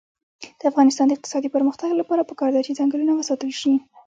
[0.59, 3.73] د افغانستان د اقتصادي پرمختګ لپاره پکار ده چې ځنګلونه وساتل شي.